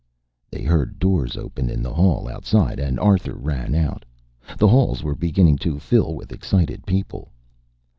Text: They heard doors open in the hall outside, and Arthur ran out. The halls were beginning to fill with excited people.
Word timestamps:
They 0.49 0.63
heard 0.63 0.97
doors 0.97 1.37
open 1.37 1.69
in 1.69 1.83
the 1.83 1.93
hall 1.93 2.27
outside, 2.27 2.79
and 2.79 2.99
Arthur 2.99 3.35
ran 3.35 3.75
out. 3.75 4.03
The 4.57 4.67
halls 4.67 5.03
were 5.03 5.13
beginning 5.13 5.59
to 5.59 5.77
fill 5.77 6.15
with 6.15 6.31
excited 6.31 6.87
people. 6.87 7.31